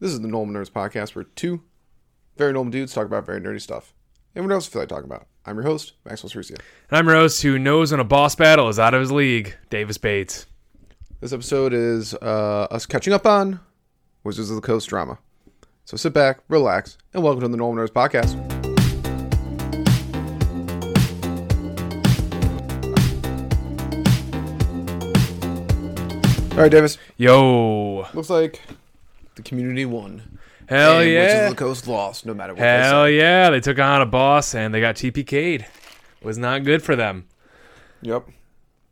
This 0.00 0.12
is 0.12 0.22
the 0.22 0.28
Normal 0.28 0.58
Nerds 0.58 0.70
podcast 0.70 1.14
where 1.14 1.24
two 1.24 1.60
very 2.38 2.54
normal 2.54 2.70
dudes 2.70 2.94
talk 2.94 3.04
about 3.04 3.26
very 3.26 3.38
nerdy 3.38 3.60
stuff. 3.60 3.92
And 4.34 4.42
what 4.46 4.54
else 4.54 4.64
do 4.64 4.68
you 4.68 4.72
feel 4.72 4.82
like 4.82 4.88
talking 4.88 5.04
about? 5.04 5.26
I'm 5.44 5.56
your 5.56 5.64
host, 5.64 5.92
Maxwell 6.06 6.30
Cercia. 6.30 6.52
And 6.52 6.98
I'm 6.98 7.06
Rose, 7.06 7.42
who 7.42 7.58
knows 7.58 7.90
when 7.90 8.00
a 8.00 8.04
boss 8.04 8.34
battle 8.34 8.70
is 8.70 8.78
out 8.78 8.94
of 8.94 9.00
his 9.00 9.12
league, 9.12 9.54
Davis 9.68 9.98
Bates. 9.98 10.46
This 11.20 11.34
episode 11.34 11.74
is 11.74 12.14
uh, 12.14 12.66
us 12.70 12.86
catching 12.86 13.12
up 13.12 13.26
on 13.26 13.60
Wizards 14.24 14.48
of 14.48 14.56
the 14.56 14.62
Coast 14.62 14.88
drama. 14.88 15.18
So 15.84 15.98
sit 15.98 16.14
back, 16.14 16.40
relax, 16.48 16.96
and 17.12 17.22
welcome 17.22 17.42
to 17.42 17.48
the 17.48 17.58
Normal 17.58 17.84
Nerds 17.84 17.90
podcast. 17.90 18.38
All 26.52 26.64
right, 26.64 26.72
Davis. 26.72 26.96
Yo. 27.18 28.06
Looks 28.14 28.30
like 28.30 28.62
the 29.42 29.48
community 29.48 29.84
won. 29.84 30.38
Hell 30.68 31.00
and 31.00 31.08
Wizards 31.08 31.32
yeah. 31.32 31.44
of 31.44 31.50
the 31.50 31.56
Coast 31.56 31.88
lost, 31.88 32.26
no 32.26 32.34
matter 32.34 32.52
what 32.52 32.60
they 32.60 32.66
Hell 32.66 33.04
say. 33.06 33.16
yeah. 33.16 33.50
They 33.50 33.60
took 33.60 33.78
on 33.78 34.02
a 34.02 34.06
boss 34.06 34.54
and 34.54 34.72
they 34.72 34.80
got 34.80 34.94
TPK'd. 34.94 35.66
Was 36.22 36.38
not 36.38 36.64
good 36.64 36.82
for 36.82 36.94
them. 36.96 37.26
Yep. 38.02 38.28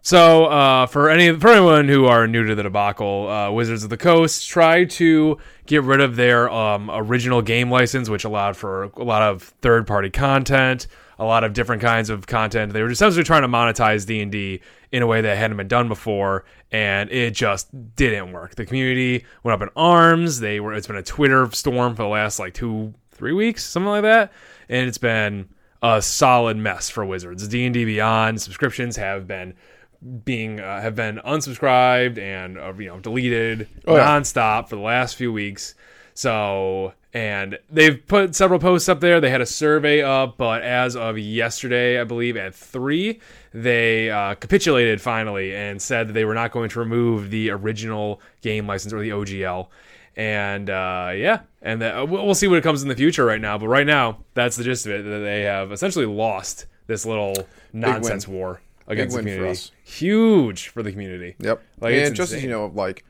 So, 0.09 0.47
uh, 0.47 0.87
for 0.87 1.11
any 1.11 1.39
for 1.39 1.51
anyone 1.51 1.87
who 1.87 2.07
are 2.07 2.27
new 2.27 2.43
to 2.47 2.55
the 2.55 2.63
debacle, 2.63 3.29
uh, 3.29 3.51
Wizards 3.51 3.85
of 3.85 3.91
the 3.91 3.99
Coast 3.99 4.49
tried 4.49 4.89
to 4.93 5.37
get 5.67 5.83
rid 5.83 6.01
of 6.01 6.17
their 6.17 6.49
um, 6.49 6.91
original 6.91 7.43
game 7.43 7.71
license, 7.71 8.09
which 8.09 8.25
allowed 8.25 8.57
for 8.57 8.85
a 8.85 9.05
lot 9.05 9.21
of 9.21 9.43
third 9.61 9.87
party 9.87 10.09
content, 10.09 10.87
a 11.19 11.27
lot 11.27 11.45
of 11.45 11.53
different 11.53 11.83
kinds 11.83 12.09
of 12.09 12.27
content. 12.27 12.73
They 12.73 12.81
were 12.81 12.91
essentially 12.91 13.23
trying 13.23 13.43
to 13.43 13.49
monetize 13.49 14.07
D 14.07 14.23
and 14.23 14.33
D 14.33 14.63
in 14.93 15.03
a 15.03 15.07
way 15.07 15.21
that 15.21 15.37
hadn't 15.37 15.59
been 15.59 15.69
done 15.69 15.89
before, 15.89 16.47
and 16.73 17.13
it 17.13 17.35
just 17.35 17.69
didn't 17.95 18.33
work. 18.33 18.55
The 18.55 18.65
community 18.65 19.27
went 19.43 19.61
up 19.61 19.61
in 19.61 19.69
arms. 19.77 20.41
They 20.41 20.59
were 20.59 20.73
it's 20.73 20.87
been 20.87 20.97
a 20.97 21.03
Twitter 21.03 21.51
storm 21.53 21.95
for 21.95 22.05
the 22.05 22.09
last 22.09 22.39
like 22.39 22.55
two 22.55 22.95
three 23.11 23.35
weeks, 23.35 23.63
something 23.63 23.91
like 23.91 24.05
that, 24.05 24.33
and 24.71 24.89
it's 24.89 24.97
been 24.97 25.51
a 25.83 26.01
solid 26.01 26.57
mess 26.57 26.89
for 26.89 27.05
Wizards. 27.05 27.47
D 27.47 27.67
and 27.67 27.75
D 27.75 27.85
Beyond 27.85 28.41
subscriptions 28.41 28.97
have 28.97 29.27
been 29.27 29.53
being 30.25 30.61
uh, 30.61 30.81
have 30.81 30.95
been 30.95 31.19
unsubscribed 31.27 32.19
and 32.19 32.59
uh, 32.59 32.73
you 32.79 32.87
know 32.87 33.01
deleted 33.01 33.69
Oh, 33.87 33.97
yeah. 33.97 34.07
nonstop 34.07 34.69
for 34.69 34.77
the 34.77 34.83
last 34.83 35.17
few 35.17 35.33
weeks. 35.33 35.75
So 36.15 36.93
and 37.15 37.59
they've 37.71 38.07
put 38.07 38.35
several 38.35 38.61
posts 38.61 38.89
up 38.89 39.01
there. 39.01 39.21
They 39.21 39.31
had 39.31 39.41
a 39.41 39.47
survey 39.47 40.03
up, 40.03 40.37
but 40.37 40.63
as 40.63 40.95
of 40.95 41.19
yesterday, 41.19 41.99
I 42.01 42.05
believe 42.05 42.37
at 42.37 42.55
three, 42.55 43.21
they 43.55 44.11
uh, 44.11 44.35
capitulated 44.35 45.01
finally 45.01 45.55
and 45.55 45.81
said 45.81 46.09
that 46.09 46.13
they 46.13 46.25
were 46.27 46.35
not 46.35 46.53
going 46.53 46.69
to 46.71 46.79
remove 46.79 47.31
the 47.31 47.51
original 47.51 48.21
game 48.43 48.67
license 48.67 48.93
or 48.93 49.01
the 49.01 49.11
OGL. 49.11 49.69
And 50.17 50.69
uh, 50.69 51.13
yeah, 51.15 51.41
and 51.63 51.81
that, 51.81 52.09
we'll 52.09 52.27
we'll 52.27 52.35
see 52.35 52.49
what 52.49 52.59
it 52.59 52.63
comes 52.63 52.83
in 52.83 52.89
the 52.89 52.97
future 52.97 53.25
right 53.25 53.41
now. 53.41 53.57
But 53.57 53.69
right 53.69 53.87
now, 53.87 54.19
that's 54.35 54.57
the 54.57 54.65
gist 54.65 54.85
of 54.87 54.93
it. 54.93 55.03
That 55.05 55.21
they 55.21 55.43
have 55.43 55.71
essentially 55.73 56.07
lost 56.07 56.67
this 56.89 57.07
little 57.07 57.35
nonsense 57.73 58.27
war 58.29 58.61
against 58.89 59.17
win 59.17 59.25
the 59.25 59.31
for 59.31 59.37
community. 59.37 59.51
us. 59.59 59.73
Huge 59.85 60.69
for 60.69 60.83
the 60.83 60.91
community. 60.93 61.37
Yep. 61.39 61.63
Like, 61.81 61.93
and 61.95 62.03
it's 62.03 62.17
just 62.17 62.33
as 62.33 62.43
you 62.43 62.51
know, 62.51 62.67
like 62.75 63.05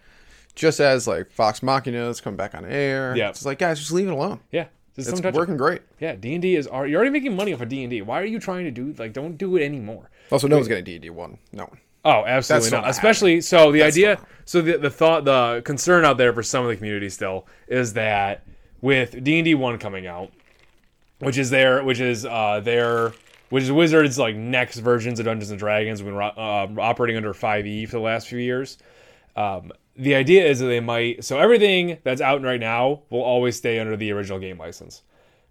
just 0.55 0.81
as 0.81 1.07
like 1.07 1.33
Vox 1.33 1.63
Machina 1.63 2.09
is 2.09 2.21
coming 2.21 2.37
back 2.37 2.55
on 2.55 2.65
air. 2.65 3.17
Yeah. 3.17 3.31
It's 3.31 3.45
like 3.45 3.59
guys, 3.59 3.79
just 3.79 3.93
leave 3.93 4.09
it 4.09 4.13
alone. 4.13 4.41
Yeah, 4.51 4.67
just 4.97 5.09
It's 5.09 5.21
don't 5.21 5.35
it. 5.35 5.39
working 5.39 5.57
great. 5.57 5.83
Yeah, 6.01 6.15
D 6.17 6.35
and 6.35 6.43
D 6.43 6.57
is. 6.57 6.67
Are 6.67 6.87
you're 6.87 6.99
already 6.99 7.13
making 7.13 7.35
money 7.37 7.55
off 7.55 7.61
of 7.61 7.69
D 7.69 7.83
and 7.83 7.91
D? 7.91 8.03
Why 8.03 8.21
are 8.21 8.25
you 8.27 8.39
trying 8.41 8.65
to 8.65 8.71
do 8.71 8.95
like? 8.99 9.13
Don't 9.13 9.37
do 9.39 9.57
it 9.57 9.63
anymore. 9.65 10.11
Also, 10.31 10.49
no 10.49 10.57
one's 10.57 10.69
getting 10.69 10.85
D 10.85 10.95
and 10.95 11.03
D 11.03 11.11
one. 11.11 11.39
No 11.53 11.65
one. 11.65 11.79
Oh, 12.05 12.25
absolutely 12.25 12.71
not. 12.71 12.83
not 12.83 12.91
Especially 12.91 13.41
so 13.41 13.73
the 13.73 13.83
idea. 13.83 14.17
still 14.17 14.27
So 14.45 14.63
the 14.63 14.79
the 14.79 14.91
thought, 14.91 15.25
the 15.25 15.63
concern 15.65 16.05
out 16.05 16.17
there 16.17 16.33
for 16.33 16.43
some 16.43 16.63
of 16.65 16.71
the 16.71 16.77
community 16.77 17.09
still 17.11 17.47
is 17.67 17.93
that 17.95 18.45
with 18.81 19.23
D 19.23 19.39
and 19.39 19.45
D 19.45 19.55
one 19.55 19.79
coming 19.79 20.07
out, 20.07 20.31
which 21.19 21.37
is 21.37 21.51
their, 21.51 21.83
which 21.85 22.01
is 22.01 22.25
uh 22.25 22.61
their, 22.61 23.13
which 23.51 23.65
is 23.65 23.73
Wizards 23.73 24.19
like 24.19 24.37
next 24.37 24.79
versions 24.79 25.19
of 25.19 25.27
Dungeons 25.27 25.51
and 25.51 25.59
Dragons. 25.59 26.03
We've 26.03 26.13
been 26.13 26.23
uh, 26.23 26.69
operating 26.81 27.17
under 27.17 27.33
five 27.35 27.67
E 27.67 27.87
for 27.87 27.93
the 27.93 28.03
last 28.03 28.29
few 28.29 28.39
years. 28.39 28.79
Um, 29.37 29.73
the 29.97 30.15
idea 30.15 30.47
is 30.47 30.61
that 30.61 30.67
they 30.67 30.81
might. 30.81 31.25
So 31.25 31.39
everything 31.39 31.99
that's 32.05 32.21
out 32.21 32.43
right 32.43 32.61
now 32.61 33.03
will 33.11 33.23
always 33.23 33.57
stay 33.57 33.79
under 33.79 33.97
the 33.97 34.13
original 34.13 34.39
game 34.39 34.59
license. 34.59 35.03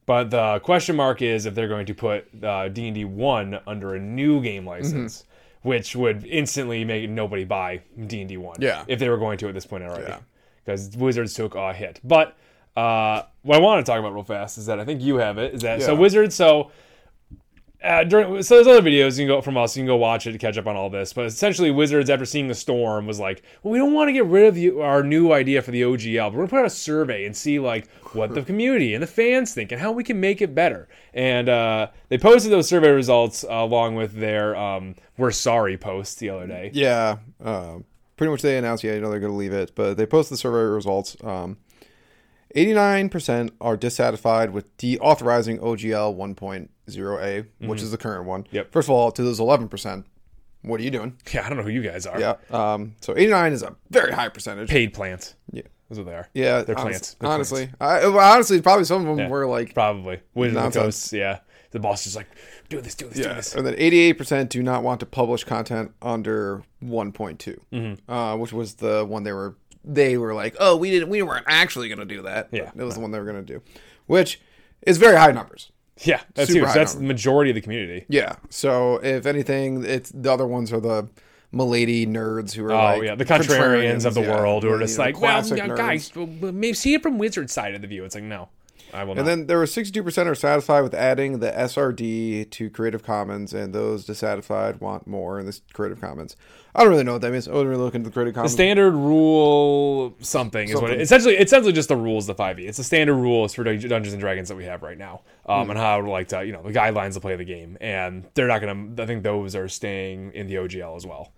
But 0.05 0.29
the 0.31 0.59
question 0.59 0.95
mark 0.95 1.21
is 1.21 1.45
if 1.45 1.53
they're 1.53 1.67
going 1.67 1.85
to 1.87 1.93
put 1.93 2.27
uh, 2.43 2.69
D 2.69 2.87
and 2.87 2.95
D 2.95 3.03
one 3.05 3.59
under 3.67 3.95
a 3.95 3.99
new 3.99 4.41
game 4.41 4.65
license, 4.65 5.25
which 5.63 5.97
would 5.97 6.25
instantly 6.25 6.85
make 6.85 7.09
nobody 7.09 7.43
buy 7.43 7.81
D 8.05 8.21
and 8.21 8.29
D 8.29 8.37
one. 8.37 8.55
Yeah. 8.59 8.85
if 8.87 8.99
they 8.99 9.09
were 9.09 9.17
going 9.17 9.37
to 9.39 9.49
at 9.49 9.53
this 9.53 9.65
point 9.65 9.83
in 9.83 9.89
already, 9.89 10.05
Yeah. 10.07 10.19
because 10.63 10.95
Wizards 10.95 11.33
took 11.33 11.55
a 11.55 11.73
hit. 11.73 11.99
But 12.05 12.37
uh, 12.77 13.23
what 13.41 13.57
I 13.57 13.59
want 13.59 13.85
to 13.85 13.91
talk 13.91 13.99
about 13.99 14.13
real 14.13 14.23
fast 14.23 14.57
is 14.57 14.67
that 14.67 14.79
I 14.79 14.85
think 14.85 15.01
you 15.01 15.17
have 15.17 15.37
it. 15.37 15.53
Is 15.55 15.61
that 15.63 15.81
so? 15.81 15.93
Wizards 15.93 16.35
so. 16.35 16.71
Uh, 17.83 18.03
during, 18.03 18.41
so 18.41 18.55
there's 18.55 18.67
other 18.67 18.81
videos 18.81 19.19
you 19.19 19.25
can 19.25 19.27
go 19.27 19.41
from 19.41 19.55
us. 19.55 19.77
You 19.77 19.81
can 19.81 19.87
go 19.87 19.97
watch 19.97 20.25
it 20.25 20.31
to 20.31 20.37
catch 20.39 20.57
up 20.57 20.65
on 20.65 20.75
all 20.75 20.89
this. 20.89 21.13
But 21.13 21.25
essentially, 21.25 21.69
Wizards 21.69 22.09
after 22.09 22.25
seeing 22.25 22.47
the 22.47 22.55
storm 22.55 23.05
was 23.05 23.19
like, 23.19 23.43
"Well, 23.61 23.71
we 23.71 23.77
don't 23.77 23.93
want 23.93 24.07
to 24.07 24.13
get 24.13 24.25
rid 24.25 24.47
of 24.47 24.55
the, 24.55 24.81
our 24.81 25.03
new 25.03 25.31
idea 25.31 25.61
for 25.61 25.69
the 25.69 25.83
OGL. 25.83 26.31
But 26.31 26.33
we're 26.33 26.47
gonna 26.47 26.47
put 26.49 26.59
out 26.59 26.65
a 26.65 26.71
survey 26.71 27.25
and 27.25 27.35
see 27.35 27.59
like 27.59 27.87
what 28.13 28.33
the 28.33 28.41
community 28.43 28.95
and 28.95 29.03
the 29.03 29.07
fans 29.07 29.53
think 29.53 29.71
and 29.71 29.79
how 29.79 29.91
we 29.91 30.03
can 30.03 30.19
make 30.19 30.41
it 30.41 30.55
better." 30.55 30.87
And 31.13 31.49
uh, 31.49 31.89
they 32.09 32.17
posted 32.17 32.51
those 32.51 32.67
survey 32.67 32.89
results 32.89 33.43
uh, 33.43 33.53
along 33.53 33.95
with 33.95 34.13
their 34.13 34.55
um, 34.55 34.95
"We're 35.17 35.31
sorry" 35.31 35.77
post 35.77 36.19
the 36.19 36.31
other 36.31 36.47
day. 36.47 36.71
Yeah. 36.73 37.17
Um, 37.43 37.85
pretty 38.17 38.31
much 38.31 38.41
they 38.41 38.57
announced, 38.57 38.83
yeah, 38.83 38.95
you 38.95 39.01
know, 39.01 39.09
they're 39.09 39.19
going 39.19 39.31
to 39.31 39.37
leave 39.37 39.53
it, 39.53 39.73
but 39.75 39.95
they 39.95 40.05
posted 40.05 40.33
the 40.33 40.37
survey 40.39 40.73
results. 40.73 41.15
Um, 41.23 41.57
89% 42.55 43.51
are 43.61 43.77
dissatisfied 43.77 44.51
with 44.51 44.75
deauthorizing 44.77 45.59
OGL 45.59 46.15
1.0A, 46.95 47.45
which 47.67 47.81
is 47.81 47.91
the 47.91 47.97
current 47.97 48.25
one. 48.25 48.43
Mm-hmm. 48.43 48.55
Yep. 48.55 48.71
First 48.71 48.87
of 48.87 48.91
all, 48.91 49.11
to 49.11 49.23
those 49.23 49.39
11%, 49.39 50.03
what 50.63 50.79
are 50.79 50.83
you 50.83 50.91
doing? 50.91 51.17
Yeah, 51.33 51.45
I 51.45 51.49
don't 51.49 51.57
know 51.57 51.63
who 51.63 51.69
you 51.69 51.83
guys 51.83 52.05
are. 52.05 52.19
Yeah. 52.19 52.35
Um, 52.51 52.95
so 53.01 53.13
89 53.15 53.53
is 53.53 53.63
a 53.63 53.75
very 53.89 54.11
high 54.13 54.29
percentage. 54.29 54.69
Paid 54.69 54.93
plants. 54.93 55.35
Yeah. 55.51 55.63
That's 55.89 55.99
what 55.99 56.07
they 56.07 56.15
are. 56.15 56.27
Yeah, 56.33 56.63
They're 56.63 56.77
honest- 56.77 56.83
plants. 56.89 57.15
They're 57.19 57.29
honestly, 57.29 57.69
I, 57.79 58.07
well, 58.07 58.19
honestly, 58.33 58.61
probably 58.61 58.83
some 58.85 59.01
of 59.07 59.07
them 59.15 59.19
Yeah. 59.25 59.29
were 59.29 59.47
like, 59.47 59.73
Probably. 59.73 60.19
Wizards 60.33 60.65
of 60.65 60.73
the. 60.73 60.79
Coast. 60.81 61.13
Yeah. 61.13 61.39
The 61.71 61.79
boss 61.79 62.07
is 62.07 62.15
like, 62.15 62.27
do 62.69 62.81
this, 62.81 62.95
do 62.95 63.07
this, 63.07 63.17
do 63.17 63.23
this. 63.23 63.53
and 63.53 63.65
then 63.67 63.75
eighty-eight 63.77 64.13
percent 64.13 64.49
do 64.49 64.63
not 64.63 64.83
want 64.83 65.01
to 65.01 65.05
publish 65.05 65.43
content 65.43 65.91
under 66.01 66.63
one 66.79 67.11
Mm-hmm. 67.11 68.09
uh, 68.11 68.37
which 68.37 68.53
was 68.53 68.75
the 68.75 69.05
one 69.05 69.23
they 69.23 69.33
were 69.33 69.57
they 69.83 70.17
were 70.17 70.33
like, 70.33 70.55
oh, 70.61 70.75
we 70.77 70.89
didn't, 70.91 71.09
we 71.09 71.21
weren't 71.21 71.45
actually 71.47 71.87
going 71.89 71.99
to 71.99 72.05
do 72.05 72.21
that. 72.23 72.47
Yeah. 72.51 72.71
it 72.75 72.83
was 72.83 72.95
the 72.95 73.01
one 73.01 73.11
they 73.11 73.19
were 73.19 73.25
going 73.25 73.45
to 73.45 73.53
do, 73.53 73.61
which 74.05 74.39
is 74.85 74.97
very 74.97 75.17
high 75.17 75.31
numbers. 75.33 75.71
Yeah, 75.99 76.21
that's 76.35 76.51
huge. 76.51 76.65
That's 76.65 76.93
number. 76.93 77.07
the 77.07 77.13
majority 77.13 77.51
of 77.51 77.55
the 77.55 77.61
community. 77.61 78.05
Yeah, 78.07 78.35
so 78.49 78.97
if 79.03 79.25
anything, 79.25 79.83
it's 79.85 80.11
the 80.11 80.31
other 80.31 80.47
ones 80.47 80.71
are 80.71 80.79
the 80.79 81.07
milady 81.51 82.05
nerds 82.05 82.53
who 82.53 82.65
are 82.65 82.71
Oh 82.71 82.75
like 82.75 83.03
yeah, 83.03 83.15
the 83.15 83.25
contrarians 83.25 84.05
of 84.05 84.13
the 84.13 84.21
yeah, 84.21 84.35
world 84.35 84.63
who 84.63 84.69
are 84.71 84.79
just 84.79 84.97
like, 84.99 85.19
well, 85.19 85.31
classic 85.31 85.57
yeah, 85.57 85.67
nerds. 85.67 85.77
guys, 85.77 86.15
maybe 86.53 86.73
see 86.73 86.93
it 86.93 87.01
from 87.01 87.17
Wizard 87.17 87.49
side 87.49 87.73
of 87.73 87.81
the 87.81 87.87
view. 87.87 88.03
It's 88.03 88.15
like, 88.15 88.23
no, 88.23 88.49
I 88.93 89.03
will 89.03 89.15
not. 89.15 89.19
And 89.19 89.27
then 89.27 89.47
there 89.47 89.57
were 89.57 89.65
62% 89.65 90.25
are 90.27 90.35
satisfied 90.35 90.81
with 90.81 90.93
adding 90.93 91.39
the 91.39 91.51
SRD 91.51 92.49
to 92.51 92.69
Creative 92.69 93.03
Commons, 93.03 93.53
and 93.53 93.73
those 93.73 94.05
dissatisfied 94.05 94.79
want 94.79 95.07
more 95.07 95.39
in 95.39 95.45
this 95.45 95.61
Creative 95.73 95.99
Commons. 95.99 96.35
I 96.75 96.81
don't 96.81 96.89
really 96.91 97.03
know 97.03 97.13
what 97.13 97.21
that 97.21 97.31
means. 97.31 97.47
I 97.47 97.51
wouldn't 97.51 97.69
really 97.69 97.83
look 97.83 97.95
into 97.95 98.09
the 98.09 98.13
Creative 98.13 98.33
Commons. 98.35 98.51
the 98.51 98.55
standard 98.55 98.91
rule 98.93 100.15
something 100.19 100.69
is 100.69 100.75
what 100.75 100.91
it, 100.91 101.01
essentially 101.01 101.35
it's 101.35 101.51
essentially 101.51 101.73
just 101.73 101.89
the 101.89 101.95
rules 101.97 102.29
of 102.29 102.37
the 102.37 102.43
5e. 102.43 102.59
It's 102.67 102.77
the 102.77 102.83
standard 102.83 103.15
rules 103.15 103.53
for 103.53 103.63
Dungeons 103.63 104.13
and 104.13 104.19
Dragons 104.21 104.49
that 104.49 104.55
we 104.55 104.65
have 104.65 104.83
right 104.83 104.97
now, 104.97 105.21
um, 105.47 105.65
Hmm. 105.65 105.71
and 105.71 105.79
how 105.79 106.01
to 106.01 106.09
like 106.09 106.27
to 106.29 106.45
you 106.45 106.51
know 106.53 106.61
the 106.61 106.71
guidelines 106.71 107.13
to 107.15 107.19
play 107.19 107.35
the 107.35 107.45
game. 107.45 107.77
And 107.81 108.25
they're 108.35 108.47
not 108.47 108.61
gonna. 108.61 109.01
I 109.01 109.05
think 109.05 109.23
those 109.23 109.55
are 109.55 109.67
staying 109.67 110.33
in 110.33 110.47
the 110.47 110.55
OGL 110.55 110.95
as 110.95 111.05
well. 111.05 111.33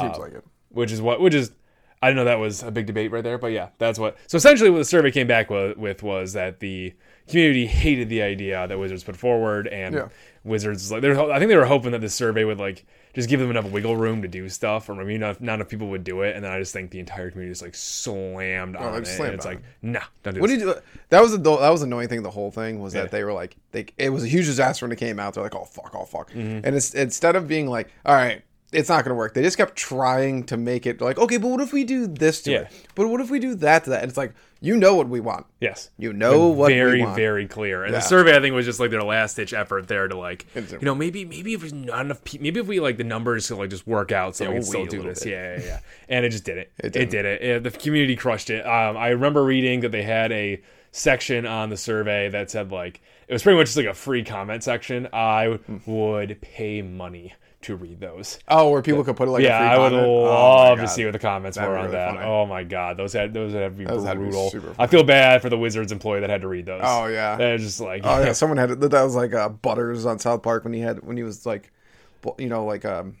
Seems 0.00 0.18
like 0.18 0.32
it. 0.34 0.44
which 0.70 0.90
is 0.92 1.00
what 1.00 1.20
which 1.20 1.34
is 1.34 1.50
I 2.02 2.12
know 2.12 2.24
that 2.24 2.38
was 2.38 2.62
a 2.62 2.70
big 2.70 2.86
debate 2.86 3.10
right 3.10 3.24
there, 3.24 3.38
but 3.38 3.48
yeah, 3.52 3.68
that's 3.78 3.98
what. 3.98 4.16
So 4.26 4.36
essentially, 4.36 4.70
what 4.70 4.78
the 4.78 4.84
survey 4.84 5.10
came 5.10 5.26
back 5.26 5.48
with, 5.50 6.02
was 6.02 6.34
that 6.34 6.60
the 6.60 6.94
community 7.28 7.66
hated 7.66 8.08
the 8.08 8.22
idea 8.22 8.66
that 8.68 8.78
Wizards 8.78 9.02
put 9.02 9.16
forward, 9.16 9.66
and 9.68 9.94
Yeah. 9.94 10.08
Wizards 10.44 10.92
like 10.92 11.02
they're, 11.02 11.18
I 11.18 11.38
think 11.40 11.48
they 11.48 11.56
were 11.56 11.64
hoping 11.64 11.90
that 11.90 12.00
the 12.00 12.08
survey 12.08 12.44
would 12.44 12.58
like 12.60 12.84
just 13.14 13.28
give 13.28 13.40
them 13.40 13.50
enough 13.50 13.64
wiggle 13.64 13.96
room 13.96 14.22
to 14.22 14.28
do 14.28 14.48
stuff, 14.48 14.88
or 14.88 14.94
maybe 14.94 15.18
not, 15.18 15.40
not 15.40 15.54
enough 15.54 15.68
people 15.68 15.88
would 15.88 16.04
do 16.04 16.22
it, 16.22 16.36
and 16.36 16.44
then 16.44 16.52
I 16.52 16.60
just 16.60 16.72
think 16.72 16.90
the 16.92 17.00
entire 17.00 17.30
community 17.32 17.50
is 17.50 17.62
like 17.62 17.74
slammed 17.74 18.76
on 18.76 18.92
they 18.92 18.98
it. 18.98 19.00
just 19.00 19.10
and 19.12 19.16
slammed 19.16 19.34
it's 19.34 19.46
on 19.46 19.52
like, 19.54 19.62
nah, 19.82 20.00
don't 20.22 20.34
do 20.34 20.40
What 20.40 20.48
this. 20.50 20.58
did 20.58 20.66
you 20.68 20.74
do? 20.74 20.80
That 21.08 21.20
was 21.22 21.32
the 21.32 21.38
that 21.38 21.70
was 21.70 21.82
annoying 21.82 22.08
thing. 22.08 22.22
The 22.22 22.30
whole 22.30 22.50
thing 22.50 22.78
was 22.80 22.94
Yeah. 22.94 23.02
that 23.02 23.10
they 23.10 23.24
were 23.24 23.32
like, 23.32 23.56
they 23.72 23.86
it 23.98 24.10
was 24.10 24.22
a 24.22 24.28
huge 24.28 24.46
disaster 24.46 24.84
when 24.86 24.92
it 24.92 24.96
came 24.96 25.18
out. 25.18 25.34
They're 25.34 25.42
like, 25.42 25.54
oh 25.54 25.64
fuck, 25.64 25.92
oh 25.94 26.04
fuck. 26.04 26.30
Mm-hmm. 26.30 26.60
And 26.64 26.76
it's 26.76 26.94
instead 26.94 27.34
of 27.34 27.48
being 27.48 27.66
like, 27.66 27.88
all 28.04 28.14
right, 28.14 28.42
it's 28.76 28.88
not 28.88 29.04
going 29.04 29.10
to 29.10 29.14
work. 29.16 29.34
They 29.34 29.42
just 29.42 29.56
kept 29.56 29.74
trying 29.76 30.44
to 30.44 30.56
make 30.56 30.86
it 30.86 31.00
like, 31.00 31.18
okay, 31.18 31.36
but 31.38 31.48
what 31.48 31.60
if 31.60 31.72
we 31.72 31.84
do 31.84 32.06
this 32.06 32.42
to 32.42 32.50
Yeah. 32.52 32.58
it? 32.60 32.86
But 32.94 33.08
what 33.08 33.20
if 33.20 33.30
we 33.30 33.38
do 33.38 33.54
that 33.56 33.84
to 33.84 33.90
that? 33.90 34.02
And 34.02 34.08
it's 34.08 34.18
like, 34.18 34.34
you 34.60 34.76
know 34.76 34.94
what 34.94 35.08
we 35.08 35.20
want. 35.20 35.46
Yes. 35.60 35.90
You 35.98 36.12
know 36.12 36.48
what 36.48 36.68
very 36.68 36.98
we 37.00 37.04
want. 37.04 37.16
very 37.16 37.46
clear 37.46 37.84
and 37.84 37.92
Yeah. 37.92 37.98
the 38.00 38.04
survey 38.06 38.36
i 38.36 38.40
think 38.40 38.54
was 38.54 38.64
just 38.64 38.80
like 38.80 38.90
their 38.90 39.02
last 39.02 39.36
ditch 39.36 39.52
effort 39.52 39.86
there 39.88 40.08
to 40.08 40.16
like 40.16 40.46
It's 40.54 40.72
you 40.72 40.78
know 40.82 40.94
maybe 40.94 41.24
maybe 41.26 41.52
if 41.54 41.60
there's 41.60 41.72
not 41.74 42.00
enough 42.06 42.24
pe- 42.24 42.38
maybe 42.38 42.60
if 42.60 42.66
we 42.66 42.80
like 42.80 42.96
the 42.96 43.04
numbers 43.04 43.48
could 43.48 43.58
like 43.58 43.68
just 43.70 43.86
work 43.86 44.12
out 44.12 44.34
so 44.34 44.44
we 44.46 44.48
we'll 44.54 44.56
can 44.62 44.64
still 44.64 44.86
do 44.86 45.02
this 45.02 45.24
bit. 45.24 45.32
yeah 45.32 45.56
yeah 45.58 45.64
yeah 45.64 45.78
and 46.08 46.24
it 46.24 46.30
just 46.30 46.44
did 46.44 46.56
it 46.58 46.70
it, 46.78 46.92
didn't. 46.92 47.10
did 47.10 47.24
it 47.26 47.42
Yeah, 47.42 47.58
the 47.58 47.70
community 47.70 48.16
crushed 48.16 48.48
it 48.48 48.62
um, 48.66 48.96
i 48.96 49.08
remember 49.08 49.44
reading 49.44 49.80
that 49.80 49.92
they 49.92 50.02
had 50.02 50.32
a 50.32 50.60
section 50.90 51.44
on 51.46 51.68
the 51.68 51.76
survey 51.76 52.30
that 52.30 52.50
said 52.50 52.72
like 52.72 53.00
it 53.28 53.32
was 53.34 53.42
pretty 53.42 53.58
much 53.58 53.66
just 53.66 53.76
like 53.76 53.86
a 53.86 53.94
free 53.94 54.24
comment 54.24 54.64
section 54.64 55.06
i 55.12 55.58
Hmm. 55.66 55.76
would 55.86 56.40
pay 56.40 56.80
money 56.80 57.34
to 57.62 57.76
read 57.76 58.00
those 58.00 58.38
Oh, 58.48 58.70
where 58.70 58.82
people 58.82 59.02
could 59.04 59.16
put 59.16 59.28
like, 59.28 59.40
a 59.40 59.44
yeah, 59.44 59.58
free 59.58 59.68
I 59.68 59.78
would 59.78 59.90
comment? 59.90 60.06
Oh, 60.06 60.22
love 60.22 60.78
to 60.80 60.88
see 60.88 61.04
what 61.04 61.12
the 61.12 61.18
comments 61.18 61.56
That'd 61.56 61.70
were 61.70 61.76
on 61.76 61.84
really 61.86 61.96
that. 61.96 62.14
funny. 62.14 62.26
Oh 62.26 62.46
my 62.46 62.64
god, 62.64 62.96
those 62.96 63.12
had 63.12 63.32
those 63.32 63.52
had 63.52 63.60
to 63.60 63.70
be 63.70 63.84
Those 63.84 64.04
had 64.04 64.14
to 64.14 64.20
be 64.20 64.26
brutal. 64.26 64.74
I 64.78 64.86
feel 64.86 65.04
bad 65.04 65.42
for 65.42 65.48
the 65.48 65.58
Wizards 65.58 65.90
employee 65.92 66.20
that 66.20 66.30
had 66.30 66.42
to 66.42 66.48
read 66.48 66.66
those. 66.66 66.82
Oh, 66.84 67.06
yeah. 67.06 67.36
they're 67.36 67.58
just 67.58 67.80
like 67.80 68.02
Oh 68.04 68.22
yeah, 68.22 68.32
someone 68.32 68.58
had 68.58 68.70
that 68.80 69.02
was 69.02 69.14
like 69.16 69.32
uh, 69.34 69.48
Butters 69.48 70.06
on 70.06 70.18
South 70.18 70.42
Park 70.42 70.64
when 70.64 70.72
he 70.72 70.80
had 70.80 71.02
when 71.02 71.16
he 71.16 71.22
was 71.22 71.46
like, 71.46 71.72
you 72.38 72.48
know, 72.48 72.64
like 72.64 72.84
um, 72.84 73.16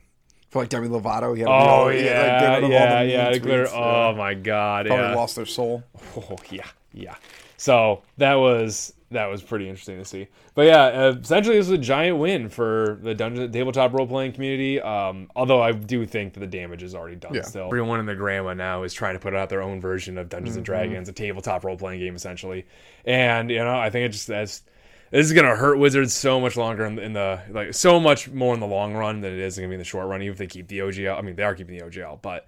for 0.50 0.60
like 0.62 0.68
Demi 0.68 0.88
Lovato. 0.88 1.34
He 1.34 1.40
had 1.40 1.48
Oh 1.50 1.88
he 1.88 2.02
had, 2.04 2.62
like, 2.62 2.62
yeah, 2.62 2.64
all 2.66 2.70
yeah, 2.70 3.02
the 3.04 3.10
yeah. 3.10 3.30
mean 3.30 3.40
clear- 3.40 3.66
tweets, 3.66 3.72
oh 3.74 4.10
uh, 4.10 4.14
my 4.16 4.34
god, 4.34 4.86
probably 4.86 5.04
yeah. 5.04 5.14
lost 5.14 5.36
their 5.36 5.46
soul. 5.46 5.82
Oh 6.16 6.36
yeah, 6.50 6.66
yeah. 6.92 7.14
So 7.58 8.02
that 8.18 8.34
was 8.34 8.92
that 9.10 9.26
was 9.26 9.40
pretty 9.42 9.68
interesting 9.68 9.98
to 9.98 10.04
see. 10.04 10.26
But 10.54 10.66
yeah, 10.66 10.82
uh, 10.84 11.16
essentially 11.22 11.56
this 11.56 11.68
was 11.68 11.78
a 11.78 11.82
giant 11.82 12.18
win 12.18 12.48
for 12.48 12.98
the 13.02 13.14
dungeon 13.14 13.52
tabletop 13.52 13.92
role 13.92 14.06
playing 14.06 14.32
community. 14.32 14.80
Um, 14.80 15.30
although 15.36 15.62
I 15.62 15.72
do 15.72 16.04
think 16.06 16.34
that 16.34 16.40
the 16.40 16.46
damage 16.46 16.82
is 16.82 16.94
already 16.94 17.16
done. 17.16 17.34
Yeah. 17.34 17.42
Still, 17.42 17.66
everyone 17.66 18.00
in 18.00 18.06
the 18.06 18.14
grandma 18.16 18.54
now 18.54 18.82
is 18.82 18.92
trying 18.94 19.14
to 19.14 19.20
put 19.20 19.34
out 19.34 19.48
their 19.48 19.62
own 19.62 19.80
version 19.80 20.18
of 20.18 20.28
Dungeons 20.28 20.56
and 20.56 20.64
Mm-hmm. 20.66 20.72
Dragons, 20.72 21.08
a 21.08 21.12
tabletop 21.12 21.64
role 21.64 21.76
playing 21.76 22.00
game 22.00 22.16
essentially. 22.16 22.66
And 23.04 23.50
you 23.50 23.58
know, 23.58 23.78
I 23.78 23.90
think 23.90 24.06
it 24.06 24.12
just 24.12 24.26
that's. 24.26 24.62
This 25.10 25.26
is 25.26 25.32
gonna 25.32 25.54
hurt 25.56 25.78
Wizards 25.78 26.12
so 26.12 26.40
much 26.40 26.56
longer 26.56 26.84
in 26.84 26.96
the, 26.96 27.02
in 27.02 27.12
the 27.12 27.40
like 27.50 27.74
so 27.74 28.00
much 28.00 28.28
more 28.30 28.54
in 28.54 28.60
the 28.60 28.66
long 28.66 28.94
run 28.94 29.20
than 29.20 29.32
it 29.32 29.38
is 29.38 29.56
gonna 29.56 29.68
be 29.68 29.74
in 29.74 29.78
the 29.78 29.84
short 29.84 30.08
run. 30.08 30.20
Even 30.22 30.32
if 30.32 30.38
they 30.38 30.46
keep 30.46 30.68
the 30.68 30.80
OGL, 30.80 31.16
I 31.18 31.22
mean 31.22 31.36
they 31.36 31.42
are 31.44 31.54
keeping 31.54 31.78
the 31.78 31.84
OGL, 31.84 32.20
but 32.22 32.46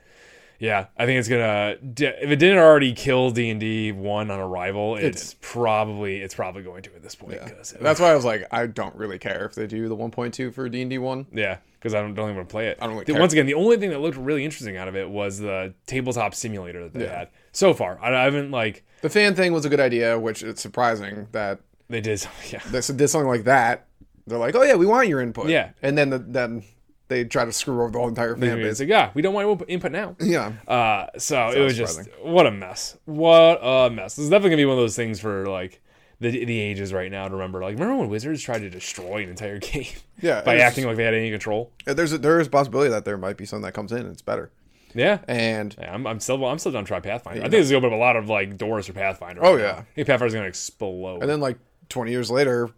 yeah, 0.60 0.86
I 0.96 1.06
think 1.06 1.20
it's 1.20 1.28
gonna. 1.28 1.76
If 1.80 2.30
it 2.30 2.36
didn't 2.36 2.58
already 2.58 2.92
kill 2.92 3.30
D 3.30 3.48
and 3.50 3.60
D 3.60 3.92
one 3.92 4.28
on 4.32 4.40
arrival, 4.40 4.96
it's 4.96 5.36
probably 5.40 6.16
it's 6.20 6.34
probably 6.34 6.64
going 6.64 6.82
to 6.82 6.94
at 6.96 7.02
this 7.02 7.14
point. 7.14 7.34
Yeah. 7.34 7.48
That's 7.80 8.00
why 8.00 8.10
I 8.10 8.16
was 8.16 8.24
like, 8.24 8.44
I 8.50 8.66
don't 8.66 8.96
really 8.96 9.18
care 9.20 9.44
if 9.46 9.54
they 9.54 9.68
do 9.68 9.88
the 9.88 9.96
1.2 9.96 10.52
for 10.52 10.68
D 10.68 10.80
and 10.82 10.90
D 10.90 10.98
one. 10.98 11.26
yeah, 11.32 11.58
because 11.78 11.94
I 11.94 12.00
don't, 12.00 12.12
don't 12.14 12.24
even 12.30 12.36
want 12.38 12.48
to 12.48 12.52
play 12.52 12.66
it. 12.66 12.78
I 12.80 12.86
don't 12.86 12.94
really 12.94 13.04
The- 13.04 13.12
care. 13.12 13.20
Once 13.20 13.32
again, 13.32 13.46
the 13.46 13.54
only 13.54 13.76
thing 13.76 13.90
that 13.90 14.00
looked 14.00 14.16
really 14.18 14.44
interesting 14.44 14.76
out 14.76 14.88
of 14.88 14.96
it 14.96 15.08
was 15.08 15.38
the 15.38 15.74
tabletop 15.86 16.34
simulator 16.34 16.82
that 16.82 16.92
they 16.92 17.04
Yeah. 17.04 17.18
had 17.20 17.28
so 17.52 17.72
far. 17.72 17.96
I, 18.02 18.12
I 18.16 18.24
haven't 18.24 18.50
like 18.50 18.84
The 19.02 19.10
fan 19.10 19.36
thing 19.36 19.52
was 19.52 19.64
a 19.64 19.68
good 19.68 19.78
idea, 19.78 20.18
which 20.18 20.42
it's 20.42 20.60
surprising 20.60 21.28
that 21.30 21.60
they 21.88 22.00
did. 22.00 22.26
Yeah, 22.50 22.60
they 22.70 22.80
did 22.80 23.08
something 23.08 23.28
like 23.28 23.44
that. 23.44 23.86
They're 24.26 24.38
like, 24.38 24.54
oh 24.54 24.62
yeah, 24.62 24.74
we 24.74 24.86
want 24.86 25.08
your 25.08 25.20
input. 25.20 25.48
Yeah. 25.48 25.70
and 25.82 25.96
then 25.96 26.10
the, 26.10 26.18
then 26.18 26.62
they 27.08 27.24
try 27.24 27.44
to 27.46 27.52
screw 27.52 27.80
over 27.80 27.90
the 27.90 27.98
whole 27.98 28.08
entire 28.08 28.36
fan 28.36 28.58
base. 28.58 28.80
like 28.80 28.88
yeah, 28.88 29.10
we 29.14 29.22
don't 29.22 29.32
want 29.34 29.62
input 29.68 29.92
now. 29.92 30.14
Yeah, 30.20 30.52
Uh, 30.66 31.06
so 31.16 31.48
it 31.50 31.60
was 31.60 31.76
just 31.76 32.06
what 32.22 32.46
a 32.46 32.50
mess. 32.50 32.96
What 33.06 33.58
a 33.62 33.88
mess. 33.90 34.16
This 34.16 34.24
is 34.24 34.30
definitely 34.30 34.50
gonna 34.50 34.60
be 34.62 34.66
one 34.66 34.76
of 34.76 34.82
those 34.82 34.96
things 34.96 35.18
for 35.18 35.46
like 35.46 35.80
the 36.20 36.44
the 36.44 36.60
ages 36.60 36.92
right 36.92 37.10
now 37.10 37.26
to 37.28 37.32
remember. 37.32 37.62
Like, 37.62 37.74
remember 37.74 37.96
when 37.96 38.08
Wizards 38.10 38.42
tried 38.42 38.58
to 38.58 38.68
destroy 38.70 39.22
an 39.22 39.30
entire 39.30 39.58
game? 39.58 39.86
Yeah, 40.20 40.42
by 40.42 40.58
acting 40.58 40.84
like 40.84 40.96
they 40.96 41.04
had 41.04 41.14
any 41.14 41.30
control. 41.30 41.72
there's 41.86 42.12
a, 42.12 42.18
there 42.18 42.38
is 42.40 42.48
a 42.48 42.50
possibility 42.50 42.90
that 42.90 43.04
there 43.06 43.16
might 43.16 43.36
be 43.38 43.46
something 43.46 43.62
that 43.62 43.72
comes 43.72 43.92
in 43.92 43.98
and 44.00 44.10
it's 44.12 44.20
better. 44.22 44.50
Yeah. 44.94 45.18
And 45.28 45.74
Yeah, 45.78 45.94
I'm, 45.94 46.06
I'm 46.06 46.20
still 46.20 46.44
I'm 46.44 46.58
still 46.58 46.72
down 46.72 46.84
to 46.84 46.88
try 46.88 47.00
Pathfinder. 47.00 47.40
I 47.40 47.42
think 47.44 47.52
there's 47.52 47.70
gonna 47.70 47.78
open 47.86 47.94
up 47.94 47.96
a 47.96 48.00
lot 48.00 48.16
of 48.16 48.28
like 48.28 48.58
doors 48.58 48.86
for 48.86 48.92
Pathfinder. 48.92 49.42
Oh, 49.44 49.54
right 49.54 49.62
now. 49.62 49.64
yeah. 49.66 49.78
I 49.78 49.84
think 49.94 50.08
Pathfinder's 50.08 50.34
gonna 50.34 50.46
explode. 50.46 51.20
and 51.22 51.30
then 51.30 51.40
like 51.40 51.58
20 51.88 52.10
years 52.10 52.30
later, 52.30 52.70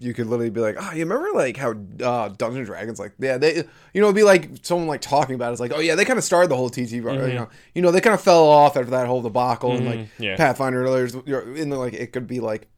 you 0.00 0.14
could 0.14 0.26
literally 0.26 0.50
be 0.50 0.60
like, 0.60 0.76
oh, 0.78 0.92
you 0.92 1.00
remember 1.04 1.30
like 1.34 1.56
how 1.56 1.70
uh, 1.72 2.28
Dungeons 2.28 2.56
and 2.58 2.66
Dragons, 2.66 2.98
like 3.00 3.12
yeah, 3.18 3.36
they, 3.36 3.56
you 3.92 4.00
know, 4.00 4.06
it'd 4.06 4.14
be 4.14 4.22
like 4.22 4.50
someone 4.62 4.86
like 4.86 5.00
talking 5.00 5.34
about 5.34 5.48
it. 5.48 5.52
it's 5.52 5.60
like, 5.60 5.72
oh 5.74 5.80
yeah, 5.80 5.96
they 5.96 6.04
kind 6.04 6.18
of 6.18 6.24
started 6.24 6.48
the 6.50 6.56
whole 6.56 6.70
TT, 6.70 7.02
bar 7.02 7.14
you 7.14 7.34
know, 7.34 7.48
you 7.74 7.82
know, 7.82 7.90
they 7.90 8.00
kind 8.00 8.14
of 8.14 8.20
fell 8.20 8.44
off 8.46 8.76
after 8.76 8.90
that 8.90 9.08
whole 9.08 9.22
debacle 9.22 9.76
and 9.76 9.86
like 9.86 9.98
Mm-hmm. 9.98 10.22
yeah. 10.22 10.36
Pathfinder 10.36 10.80
and 10.80 10.88
others, 10.88 11.14
you 11.14 11.22
know, 11.26 11.40
in 11.54 11.68
the 11.70 11.76
like 11.76 11.94
it 11.94 12.12
could 12.12 12.26
be 12.28 12.38
like 12.40 12.68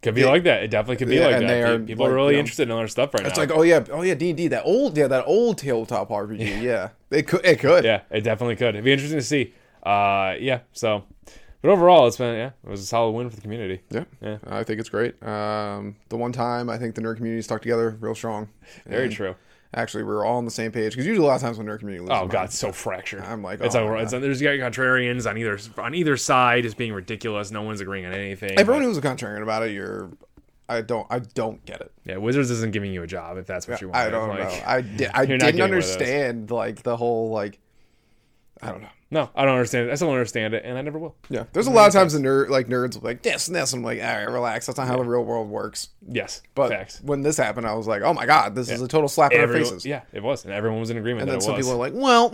could 0.00 0.14
be 0.14 0.24
like 0.24 0.44
that. 0.44 0.62
It 0.62 0.70
definitely 0.70 0.96
could 0.96 1.08
be 1.08 1.16
Yeah, 1.16 1.26
like 1.26 1.40
that. 1.40 1.62
are, 1.68 1.78
People 1.78 2.06
like, 2.06 2.12
are 2.12 2.14
really 2.14 2.28
you 2.28 2.36
know, 2.36 2.40
interested 2.40 2.62
in 2.62 2.70
other 2.70 2.88
stuff 2.88 3.12
right 3.12 3.26
it's 3.26 3.36
now. 3.36 3.42
It's 3.42 3.50
like 3.50 3.58
oh 3.58 3.62
yeah, 3.62 3.84
oh 3.92 4.00
yeah, 4.00 4.14
D 4.14 4.30
and 4.30 4.36
D 4.38 4.48
that 4.48 4.62
old 4.64 4.96
yeah 4.96 5.08
that 5.08 5.24
old 5.26 5.58
tabletop 5.58 6.08
RPG, 6.08 6.62
yeah, 6.62 6.88
it 7.10 7.28
could 7.28 7.44
it 7.44 7.58
could 7.60 7.84
yeah, 7.84 8.00
it 8.10 8.22
definitely 8.22 8.56
could. 8.56 8.70
It'd 8.74 8.84
be 8.84 8.92
interesting 8.92 9.18
to 9.18 9.24
see. 9.24 9.52
Uh, 9.82 10.36
yeah. 10.40 10.60
So, 10.72 11.04
but 11.62 11.70
overall, 11.70 12.06
it's 12.06 12.16
been 12.16 12.34
yeah, 12.36 12.50
it 12.64 12.68
was 12.70 12.80
a 12.80 12.86
solid 12.86 13.12
win 13.12 13.28
for 13.30 13.36
the 13.36 13.42
community. 13.42 13.80
Yeah, 13.90 14.04
Yeah. 14.20 14.38
I 14.46 14.64
think 14.64 14.80
it's 14.80 14.88
great. 14.88 15.22
Um, 15.22 15.96
the 16.08 16.16
one 16.16 16.32
time 16.32 16.68
I 16.70 16.78
think 16.78 16.94
the 16.94 17.02
nerd 17.02 17.16
community 17.16 17.42
stuck 17.42 17.62
together 17.62 17.96
real 18.00 18.14
strong. 18.14 18.48
Very 18.86 19.04
And 19.04 19.12
true. 19.12 19.34
Actually, 19.72 20.02
we 20.02 20.12
were 20.12 20.24
all 20.24 20.38
on 20.38 20.44
the 20.44 20.50
same 20.50 20.72
page 20.72 20.92
because 20.92 21.06
usually 21.06 21.24
a 21.24 21.28
lot 21.28 21.36
of 21.36 21.42
times 21.42 21.56
when 21.56 21.66
nerd 21.68 21.78
community 21.78 22.02
loses, 22.04 22.20
Oh 22.20 22.26
god, 22.26 22.46
it's 22.46 22.58
so 22.58 22.72
fractured. 22.72 23.20
I'm 23.22 23.40
like, 23.42 23.60
it's 23.60 23.74
oh 23.76 23.84
like 23.84 23.94
my 23.94 24.02
it's, 24.02 24.10
there's 24.10 24.42
got 24.42 24.50
contrarians 24.54 25.30
on 25.30 25.38
either 25.38 25.58
on 25.78 25.94
either 25.94 26.16
side, 26.16 26.64
just 26.64 26.76
being 26.76 26.92
ridiculous. 26.92 27.50
No 27.52 27.62
one's 27.62 27.80
agreeing 27.80 28.04
on 28.06 28.12
anything. 28.12 28.58
everyone 28.58 28.82
but- 28.82 28.88
who's 28.88 28.96
a 28.98 29.02
contrarian 29.02 29.42
about 29.42 29.62
it, 29.62 29.70
you're. 29.72 30.10
I 30.68 30.82
don't. 30.82 31.04
I 31.10 31.18
don't 31.18 31.64
get 31.64 31.80
it. 31.80 31.90
yeah, 32.04 32.16
Wizards 32.16 32.48
isn't 32.50 32.72
giving 32.72 32.92
you 32.92 33.02
a 33.02 33.06
job 33.06 33.38
if 33.38 33.46
that's 33.46 33.66
what 33.66 33.80
you 33.80 33.88
want. 33.88 33.96
I 33.96 34.08
don't 34.08 34.28
Like, 34.28 34.38
know. 34.40 34.60
I 34.66 34.80
did 34.82 35.10
I 35.14 35.26
didn't 35.26 35.40
getting 35.40 35.60
one 35.60 35.70
of 35.70 35.74
those. 35.82 35.92
understand 35.96 36.50
like 36.50 36.82
the 36.84 36.96
whole 36.96 37.30
like. 37.30 37.58
I 38.62 38.70
don't 38.72 38.82
know. 38.82 38.88
No, 39.12 39.28
I 39.34 39.44
don't 39.44 39.54
understand 39.54 39.88
it. 39.88 39.92
I 39.92 39.96
still 39.96 40.06
don't 40.06 40.14
understand 40.18 40.54
it, 40.54 40.64
and 40.64 40.78
I 40.78 40.82
never 40.82 40.96
will. 40.96 41.16
Yeah, 41.28 41.42
there's 41.52 41.66
a 41.66 41.70
lot 41.72 41.88
of 41.88 41.92
times 41.92 42.12
the 42.12 42.20
nerd 42.20 42.48
like 42.48 42.68
nerds 42.68 42.94
will 42.94 43.00
be 43.00 43.08
like 43.08 43.22
this 43.22 43.48
and 43.48 43.56
this. 43.56 43.72
I'm 43.72 43.82
like, 43.82 43.98
all 44.00 44.04
right, 44.06 44.22
relax. 44.30 44.66
That's 44.66 44.78
not 44.78 44.86
how 44.86 44.96
the 44.98 45.02
real 45.02 45.24
world 45.24 45.48
works. 45.48 45.88
Yes, 46.06 46.42
But 46.54 46.68
facts. 46.70 47.00
when 47.02 47.22
this 47.22 47.36
happened, 47.36 47.66
I 47.66 47.74
was 47.74 47.88
like, 47.88 48.02
oh 48.02 48.14
my 48.14 48.24
god, 48.24 48.54
this 48.54 48.70
is 48.70 48.80
a 48.80 48.86
total 48.86 49.08
slap 49.08 49.32
in 49.32 49.40
our 49.40 49.48
faces. 49.48 49.84
yeah, 49.84 50.02
it 50.12 50.22
was, 50.22 50.44
and 50.44 50.54
everyone 50.54 50.78
was 50.78 50.90
in 50.90 50.96
agreement 50.96 51.22
And 51.22 51.28
that 51.30 51.32
then 51.32 51.40
some 51.40 51.56
was. 51.56 51.66
people 51.66 51.72
are 51.72 51.90
like, 51.90 51.92
well, 51.92 52.30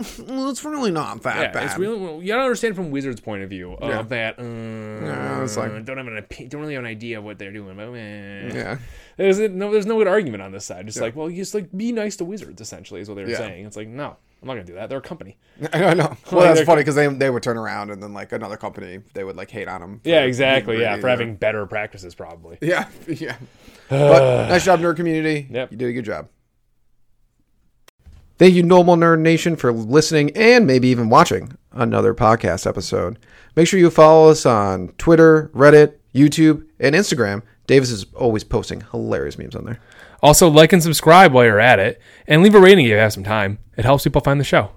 it's 0.51 0.63
really 0.63 0.91
not 0.91 1.23
that 1.23 1.37
yeah, 1.37 1.51
bad. 1.51 1.63
it's 1.65 1.79
really 1.79 1.97
well, 1.97 2.21
you 2.21 2.27
gotta 2.27 2.43
understand 2.43 2.75
from 2.75 2.91
Wizards' 2.91 3.21
point 3.21 3.41
of 3.41 3.49
view 3.49 3.73
of 3.73 3.89
Yeah. 3.89 4.01
that. 4.03 4.37
Uh, 4.39 5.43
it's 5.43 5.57
like- 5.57 5.83
don't 5.83 5.97
have 5.97 6.05
an 6.07 6.23
don't 6.47 6.61
really 6.61 6.75
have 6.75 6.83
an 6.83 6.89
idea 6.89 7.17
of 7.17 7.23
what 7.23 7.39
they're 7.39 7.51
doing. 7.51 7.75
But, 7.75 7.87
eh. 7.95 8.51
yeah. 8.53 8.77
There's 9.17 9.39
no 9.39 9.71
there's 9.71 9.87
no 9.87 9.97
good 9.97 10.07
argument 10.07 10.43
on 10.43 10.51
this 10.51 10.65
side. 10.65 10.85
Just 10.85 11.01
like, 11.01 11.15
well, 11.15 11.27
you 11.27 11.37
just 11.37 11.55
like 11.55 11.75
be 11.75 11.91
nice 11.91 12.17
to 12.17 12.25
Wizards. 12.25 12.61
Essentially, 12.61 13.01
is 13.01 13.09
what 13.09 13.15
they 13.15 13.23
were 13.23 13.31
Yeah. 13.31 13.37
saying. 13.37 13.65
It's 13.65 13.75
like, 13.77 13.87
no, 13.87 14.17
I'm 14.41 14.47
not 14.47 14.53
gonna 14.53 14.65
do 14.65 14.73
that. 14.75 14.89
They're 14.89 14.99
a 14.99 15.01
company. 15.01 15.37
I 15.73 15.93
know. 15.93 16.15
Well, 16.31 16.41
Like, 16.45 16.55
that's 16.55 16.65
funny 16.65 16.81
because 16.81 16.95
they 16.95 17.07
they 17.07 17.29
would 17.29 17.41
turn 17.43 17.57
around 17.57 17.89
and 17.91 18.01
then 18.01 18.13
like 18.13 18.31
another 18.31 18.57
company 18.57 18.99
they 19.13 19.23
would 19.23 19.35
like 19.35 19.49
hate 19.49 19.67
on 19.67 19.81
them. 19.81 20.01
Yeah, 20.03 20.21
exactly. 20.21 20.79
Yeah, 20.79 20.97
for 20.99 21.07
having 21.07 21.35
better 21.35 21.65
practices, 21.65 22.13
probably. 22.15 22.57
Yeah, 22.61 22.87
yeah. 23.07 23.37
But 23.89 24.49
nice 24.49 24.65
job, 24.65 24.79
nerd 24.81 24.95
community. 24.97 25.47
Yep. 25.49 25.71
you 25.71 25.77
did 25.77 25.89
a 25.89 25.93
good 25.93 26.05
job. 26.05 26.27
Thank 28.37 28.53
you, 28.53 28.61
Normal 28.61 28.95
Nerd 28.97 29.19
Nation, 29.21 29.55
for 29.55 29.71
listening 29.71 30.29
and 30.37 30.67
maybe 30.67 30.89
even 30.89 31.09
watching 31.09 31.57
another 31.71 32.13
podcast 32.13 32.67
episode. 32.67 33.17
Make 33.55 33.67
sure 33.67 33.79
you 33.79 33.89
follow 33.89 34.29
us 34.29 34.45
on 34.45 34.89
Twitter, 34.99 35.49
Reddit, 35.55 35.95
YouTube, 36.13 36.63
and 36.79 36.93
Instagram. 36.93 37.41
Davis 37.67 37.91
is 37.91 38.05
always 38.15 38.43
posting 38.43 38.81
hilarious 38.91 39.37
memes 39.37 39.55
on 39.55 39.65
there. 39.65 39.79
Also, 40.23 40.49
like 40.49 40.73
and 40.73 40.81
subscribe 40.81 41.31
while 41.31 41.45
you're 41.45 41.59
at 41.59 41.79
it, 41.79 42.01
and 42.25 42.41
leave 42.41 42.55
a 42.55 42.59
rating 42.59 42.85
if 42.85 42.89
you 42.89 42.95
have 42.95 43.13
some 43.13 43.23
time. 43.23 43.59
It 43.75 43.85
helps 43.85 44.03
people 44.03 44.21
find 44.21 44.39
the 44.39 44.45
show. 44.45 44.71